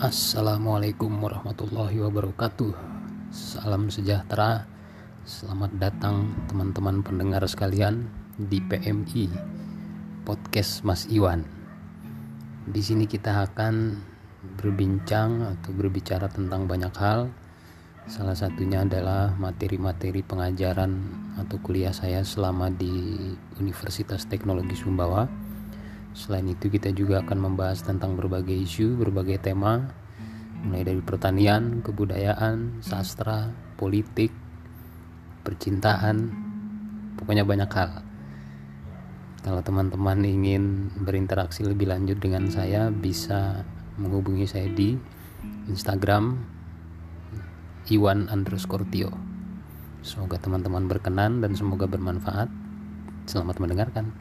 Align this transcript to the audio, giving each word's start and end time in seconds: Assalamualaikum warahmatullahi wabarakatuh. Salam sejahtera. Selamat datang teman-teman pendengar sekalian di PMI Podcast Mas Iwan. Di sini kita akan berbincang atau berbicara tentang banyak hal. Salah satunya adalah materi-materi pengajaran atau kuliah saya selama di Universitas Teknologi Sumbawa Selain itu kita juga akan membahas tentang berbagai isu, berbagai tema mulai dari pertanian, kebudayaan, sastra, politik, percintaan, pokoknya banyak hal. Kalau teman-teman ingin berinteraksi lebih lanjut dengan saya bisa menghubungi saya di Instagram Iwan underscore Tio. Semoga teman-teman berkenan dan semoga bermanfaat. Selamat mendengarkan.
Assalamualaikum 0.00 1.12
warahmatullahi 1.12 2.00
wabarakatuh. 2.00 2.72
Salam 3.28 3.92
sejahtera. 3.92 4.64
Selamat 5.28 5.76
datang 5.76 6.32
teman-teman 6.48 7.04
pendengar 7.04 7.44
sekalian 7.44 8.08
di 8.40 8.64
PMI 8.64 9.28
Podcast 10.24 10.88
Mas 10.88 11.04
Iwan. 11.12 11.44
Di 12.64 12.80
sini 12.80 13.04
kita 13.04 13.44
akan 13.44 14.00
berbincang 14.56 15.44
atau 15.44 15.76
berbicara 15.76 16.32
tentang 16.32 16.64
banyak 16.64 16.96
hal. 16.96 17.28
Salah 18.08 18.32
satunya 18.32 18.80
adalah 18.80 19.36
materi-materi 19.36 20.24
pengajaran 20.24 20.96
atau 21.36 21.60
kuliah 21.60 21.92
saya 21.92 22.24
selama 22.24 22.72
di 22.72 23.20
Universitas 23.60 24.24
Teknologi 24.24 24.80
Sumbawa 24.80 25.49
Selain 26.12 26.46
itu 26.50 26.66
kita 26.66 26.90
juga 26.90 27.22
akan 27.22 27.38
membahas 27.38 27.86
tentang 27.86 28.18
berbagai 28.18 28.54
isu, 28.54 28.98
berbagai 28.98 29.38
tema 29.38 29.90
mulai 30.60 30.84
dari 30.84 31.00
pertanian, 31.00 31.80
kebudayaan, 31.80 32.84
sastra, 32.84 33.48
politik, 33.80 34.28
percintaan, 35.40 36.28
pokoknya 37.16 37.48
banyak 37.48 37.70
hal. 37.72 38.04
Kalau 39.40 39.64
teman-teman 39.64 40.20
ingin 40.20 40.92
berinteraksi 41.00 41.64
lebih 41.64 41.88
lanjut 41.88 42.20
dengan 42.20 42.52
saya 42.52 42.92
bisa 42.92 43.64
menghubungi 43.96 44.44
saya 44.44 44.68
di 44.68 45.00
Instagram 45.64 46.36
Iwan 47.88 48.28
underscore 48.28 48.84
Tio. 48.92 49.08
Semoga 50.04 50.36
teman-teman 50.36 50.84
berkenan 50.84 51.40
dan 51.40 51.56
semoga 51.56 51.88
bermanfaat. 51.88 52.52
Selamat 53.24 53.56
mendengarkan. 53.64 54.12